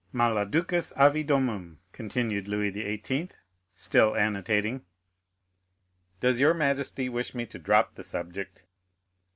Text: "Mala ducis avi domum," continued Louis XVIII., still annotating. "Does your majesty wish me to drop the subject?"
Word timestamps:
"Mala 0.11 0.47
ducis 0.47 0.91
avi 0.97 1.21
domum," 1.23 1.77
continued 1.91 2.47
Louis 2.47 2.71
XVIII., 2.71 3.29
still 3.75 4.15
annotating. 4.15 4.83
"Does 6.19 6.39
your 6.39 6.55
majesty 6.55 7.07
wish 7.07 7.35
me 7.35 7.45
to 7.45 7.59
drop 7.59 7.93
the 7.93 8.01
subject?" 8.01 8.65